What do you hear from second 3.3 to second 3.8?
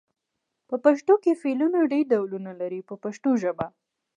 ژبه.